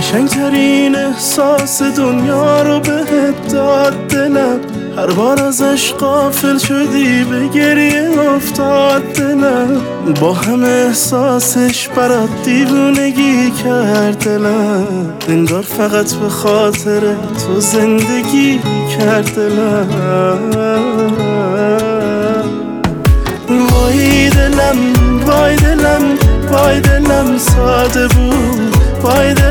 قشنگترین 0.00 0.96
احساس 0.96 1.82
دنیا 1.82 2.62
رو 2.62 2.80
بهت 2.80 3.52
داد 3.52 4.08
دلم. 4.08 4.60
هر 4.96 5.06
بار 5.06 5.42
ازش 5.42 5.92
قافل 5.92 6.58
شدی 6.58 7.24
به 7.24 7.48
گریه 7.48 8.10
افتاد 8.36 9.02
دلم. 9.02 9.80
با 10.20 10.32
همه 10.32 10.68
احساسش 10.68 11.88
برات 11.88 12.28
دیوونگی 12.44 13.50
کرد 13.50 14.24
دلم. 14.24 14.86
انگار 15.28 15.62
فقط 15.62 16.14
به 16.14 16.28
خاطر 16.28 17.00
تو 17.46 17.60
زندگی 17.60 18.60
کرد 18.98 19.34
دلم. 19.34 19.88
وای 23.48 24.28
دلم 24.30 24.76
وای 25.26 25.56
دلم 25.56 26.02
وای 26.52 26.80
دلم 26.80 27.38
ساده 27.38 28.08
بود. 28.08 28.76
وای 29.02 29.34
دلم 29.34 29.49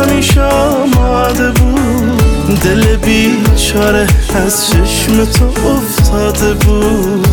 همیشه 0.00 0.42
آماده 0.42 1.50
بود. 1.50 2.60
دل 2.60 2.96
بیچاره 2.96 4.06
از 4.46 4.70
چشم 4.70 5.24
تو 5.24 5.44
افتاده 5.68 6.54
بود. 6.54 7.26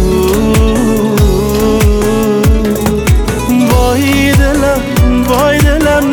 وای 3.71 4.31
دلم 4.31 4.81
وای 5.27 5.57
دلم 5.57 6.03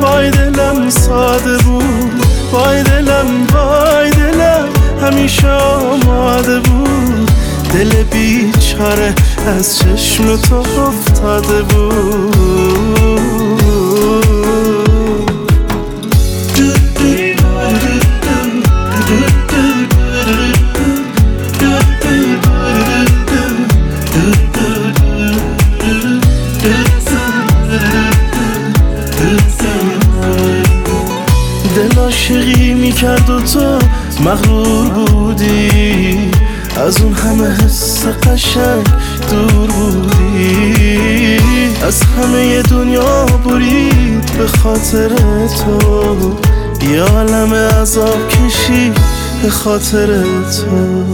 وای 0.00 0.30
دلم 0.30 0.90
ساده 0.90 1.56
بود. 1.58 2.26
وای 2.52 2.82
دلم 2.82 3.26
وای 3.52 4.10
دلم 4.10 4.68
همیشه 5.02 5.48
آماده 5.50 6.60
بود. 6.60 7.30
دل 7.72 8.02
بیچاره 8.02 9.14
از 9.46 9.78
چشم 9.78 10.36
تو 10.36 10.56
افتاده 10.80 11.62
بود. 11.62 13.13
دل 31.74 31.98
عاشقی 31.98 32.74
می‌کرد 32.74 33.30
و 33.30 33.40
تو 33.40 33.78
مغرور 34.24 34.88
بودی. 34.88 36.30
از 36.86 37.02
اون 37.02 37.12
همه 37.12 37.48
حس 37.48 38.06
قشنگ 38.06 38.86
دور 39.30 39.66
بودی. 39.66 41.38
از 41.86 42.02
همه 42.02 42.62
دنیا 42.62 43.26
برید 43.26 44.32
به 44.38 44.46
خاطر 44.46 45.08
تو. 45.08 46.34
یه 46.90 47.02
عالم 47.02 47.54
عذاب 47.54 48.28
کشی 48.28 48.92
به 49.42 49.50
خاطر 49.50 50.22
تو. 50.42 51.04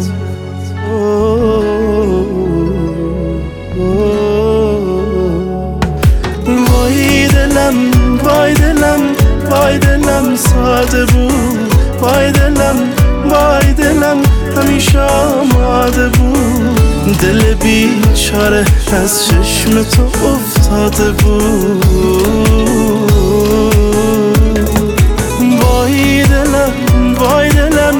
همیشه 14.61 15.01
آماده 15.01 16.09
بود. 16.09 17.19
دل 17.19 17.55
بیچاره 17.55 18.65
از 18.93 19.27
چشم 19.27 19.83
تو 19.83 20.03
افتاده 20.03 21.11
بود. 21.11 21.85
وای 25.63 26.23
دلم 26.23 26.73
وای 27.19 27.49
دلم 27.49 27.95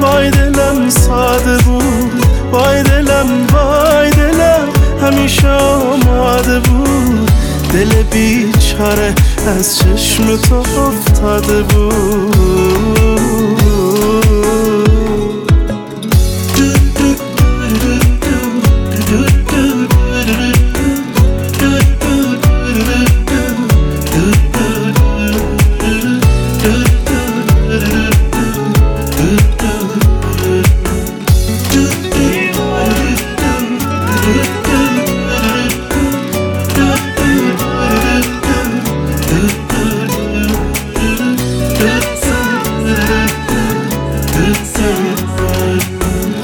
وای 0.00 0.30
دلم 0.30 0.90
ساده 0.90 1.56
بود. 1.56 2.24
وای 2.52 2.82
دلم 2.82 3.46
وای 3.52 4.10
دلم 4.10 4.68
همیشه 5.02 5.48
آماده 5.48 6.60
بود. 6.60 7.30
دل 7.72 8.02
بیچاره 8.02 9.14
از 9.58 9.78
چشم 9.78 10.36
تو 10.36 10.54
افتاده 10.80 11.62
بود. 11.62 13.15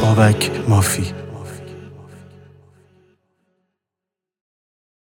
بابک 0.00 0.50
مافی. 0.68 1.21